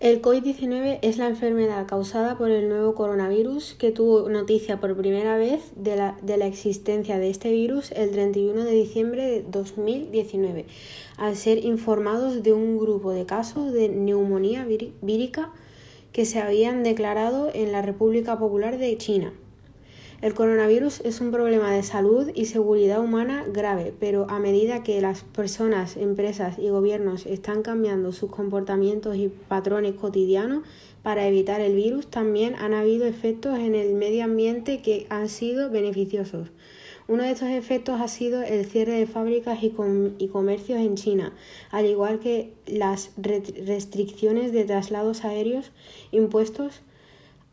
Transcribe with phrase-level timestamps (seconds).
[0.00, 5.36] El COVID-19 es la enfermedad causada por el nuevo coronavirus que tuvo noticia por primera
[5.36, 10.64] vez de la, de la, existencia de este virus el 31 de diciembre de 2019,
[11.18, 14.66] al ser informados de un grupo de casos de neumonía
[15.02, 15.52] vírica
[16.12, 19.34] que se habían declarado en la República Popular de China.
[20.22, 25.00] El coronavirus es un problema de salud y seguridad humana grave, pero a medida que
[25.00, 30.62] las personas, empresas y gobiernos están cambiando sus comportamientos y patrones cotidianos
[31.02, 35.70] para evitar el virus, también han habido efectos en el medio ambiente que han sido
[35.70, 36.48] beneficiosos.
[37.08, 39.72] Uno de estos efectos ha sido el cierre de fábricas y,
[40.18, 41.32] y comercios en China,
[41.70, 45.72] al igual que las restricciones de traslados aéreos
[46.12, 46.82] impuestos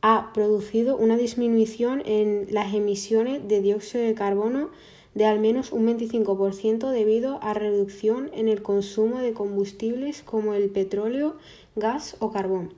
[0.02, 4.70] ha producido una disminución en las emisiones de dióxido de carbono
[5.16, 10.70] de al menos un 25% debido a reducción en el consumo de combustibles como el
[10.70, 11.36] petróleo,
[11.76, 12.72] gas o carbón.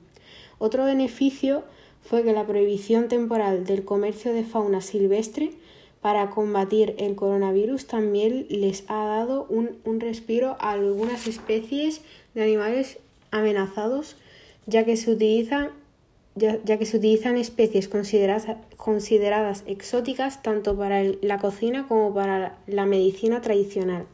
[0.58, 1.64] Otro beneficio
[2.02, 5.52] fue que la prohibición temporal del comercio de fauna silvestre
[6.00, 12.00] para combatir el coronavirus también les ha dado un, un respiro a algunas especies
[12.34, 12.98] de animales
[13.30, 14.16] amenazados,
[14.66, 15.72] ya que se utilizan
[16.34, 22.86] ya, que se utilizan especies consideradas, consideradas exóticas tanto para la cocina como para la
[22.86, 24.06] medicina tradicional.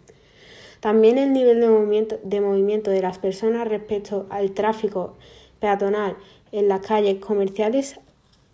[0.81, 5.17] También el nivel de movimiento, de movimiento de las personas respecto al tráfico
[5.61, 6.17] peatonal
[6.53, 7.99] en las calles comerciales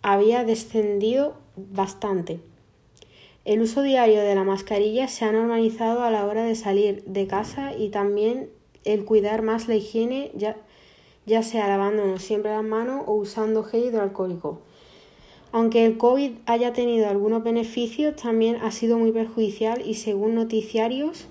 [0.01, 2.39] había descendido bastante.
[3.45, 7.27] El uso diario de la mascarilla se ha normalizado a la hora de salir de
[7.27, 8.49] casa y también
[8.85, 10.55] el cuidar más la higiene ya,
[11.25, 14.59] ya sea lavándonos siempre las manos o usando gel hidroalcohólico.
[15.51, 21.27] Aunque el COVID haya tenido algunos beneficios, también ha sido muy perjudicial y según noticiarios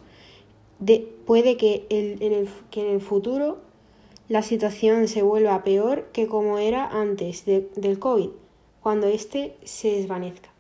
[1.27, 3.59] puede que, en el, que en el futuro
[4.29, 8.31] la situación se vuelva peor que como era antes del COVID,
[8.81, 10.52] cuando éste se desvanezca.